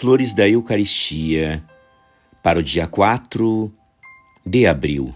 Flores 0.00 0.32
da 0.32 0.48
Eucaristia 0.48 1.62
para 2.42 2.58
o 2.58 2.62
dia 2.62 2.86
4 2.86 3.70
de 4.46 4.66
abril. 4.66 5.14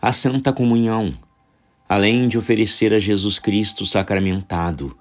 A 0.00 0.10
Santa 0.12 0.50
Comunhão, 0.50 1.12
além 1.86 2.26
de 2.26 2.38
oferecer 2.38 2.94
a 2.94 2.98
Jesus 2.98 3.38
Cristo 3.38 3.84
sacramentado, 3.84 4.96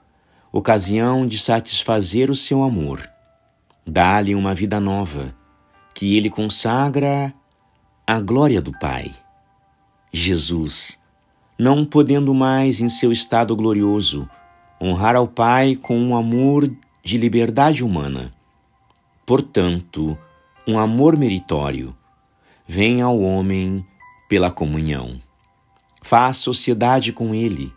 ocasião 0.52 1.26
de 1.26 1.40
satisfazer 1.40 2.30
o 2.30 2.36
seu 2.36 2.62
amor, 2.62 3.10
dá-lhe 3.88 4.36
uma 4.36 4.54
vida 4.54 4.78
nova, 4.78 5.34
que 5.96 6.18
ele 6.18 6.30
consagra 6.30 7.34
à 8.06 8.20
glória 8.20 8.62
do 8.62 8.78
Pai. 8.78 9.10
Jesus, 10.12 11.00
não 11.58 11.86
podendo 11.86 12.34
mais 12.34 12.82
em 12.82 12.90
seu 12.90 13.10
estado 13.10 13.56
glorioso 13.56 14.30
honrar 14.82 15.16
ao 15.16 15.30
Pai 15.30 15.78
com 15.78 15.98
um 15.98 16.14
amor 16.14 16.70
de 17.02 17.18
liberdade 17.18 17.86
humana, 17.86 18.34
portanto, 19.26 20.18
um 20.68 20.78
amor 20.78 21.18
meritório, 21.18 21.96
vem 22.68 23.02
ao 23.02 23.20
homem 23.20 23.86
pela 24.30 24.50
comunhão. 24.52 25.20
Faz 26.02 26.38
sociedade 26.38 27.12
com 27.12 27.34
ele, 27.36 27.74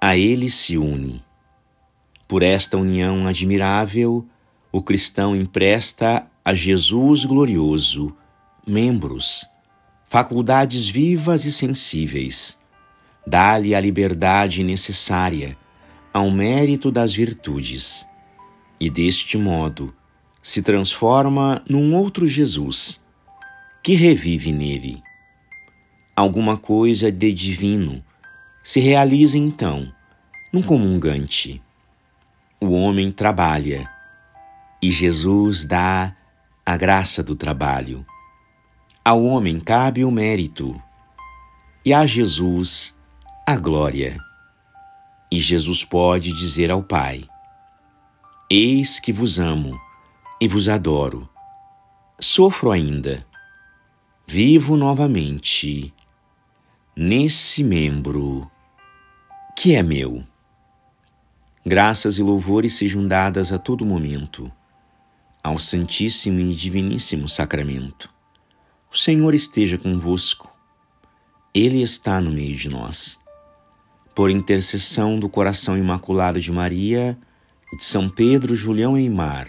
a 0.00 0.16
ele 0.16 0.48
se 0.50 0.78
une. 0.78 1.22
Por 2.28 2.42
esta 2.42 2.76
união 2.76 3.26
admirável, 3.26 4.26
o 4.72 4.82
cristão 4.82 5.34
empresta 5.34 6.26
a 6.44 6.54
Jesus 6.54 7.24
glorioso 7.24 8.14
membros, 8.66 9.46
faculdades 10.08 10.88
vivas 10.88 11.44
e 11.44 11.52
sensíveis. 11.52 12.58
Dá-lhe 13.24 13.74
a 13.74 13.80
liberdade 13.80 14.64
necessária 14.64 15.56
ao 16.12 16.30
mérito 16.30 16.90
das 16.90 17.14
virtudes, 17.14 18.06
e 18.80 18.90
deste 18.90 19.38
modo 19.38 19.94
se 20.46 20.62
transforma 20.62 21.60
num 21.68 21.92
outro 21.96 22.24
Jesus 22.24 23.02
que 23.82 23.94
revive 23.94 24.52
nele. 24.52 25.02
Alguma 26.14 26.56
coisa 26.56 27.10
de 27.10 27.32
divino 27.32 28.00
se 28.62 28.78
realiza 28.78 29.36
então 29.36 29.92
num 30.52 30.62
comungante. 30.62 31.60
O 32.60 32.70
homem 32.70 33.10
trabalha 33.10 33.90
e 34.80 34.92
Jesus 34.92 35.64
dá 35.64 36.14
a 36.64 36.76
graça 36.76 37.24
do 37.24 37.34
trabalho. 37.34 38.06
Ao 39.04 39.24
homem 39.24 39.58
cabe 39.58 40.04
o 40.04 40.12
mérito 40.12 40.80
e 41.84 41.92
a 41.92 42.06
Jesus 42.06 42.94
a 43.44 43.56
glória. 43.56 44.16
E 45.28 45.40
Jesus 45.40 45.84
pode 45.84 46.32
dizer 46.32 46.70
ao 46.70 46.84
Pai: 46.84 47.24
Eis 48.48 49.00
que 49.00 49.12
vos 49.12 49.40
amo 49.40 49.85
e 50.40 50.48
vos 50.48 50.68
adoro. 50.68 51.28
Sofro 52.20 52.70
ainda, 52.70 53.26
vivo 54.26 54.76
novamente 54.76 55.92
nesse 56.96 57.62
membro 57.62 58.50
que 59.56 59.74
é 59.74 59.82
meu. 59.82 60.24
Graças 61.64 62.18
e 62.18 62.22
louvores 62.22 62.74
sejam 62.74 63.06
dadas 63.06 63.52
a 63.52 63.58
todo 63.58 63.84
momento 63.84 64.50
ao 65.42 65.58
Santíssimo 65.58 66.40
e 66.40 66.54
Diviníssimo 66.54 67.28
Sacramento. 67.28 68.10
O 68.92 68.96
Senhor 68.96 69.34
esteja 69.34 69.78
convosco, 69.78 70.52
Ele 71.54 71.82
está 71.82 72.20
no 72.20 72.32
meio 72.32 72.56
de 72.56 72.68
nós. 72.68 73.18
Por 74.14 74.30
intercessão 74.30 75.18
do 75.18 75.28
coração 75.28 75.76
imaculado 75.76 76.40
de 76.40 76.50
Maria 76.50 77.18
e 77.72 77.76
de 77.76 77.84
São 77.84 78.08
Pedro, 78.08 78.56
Julião 78.56 78.98
e 78.98 79.08
Mar, 79.08 79.48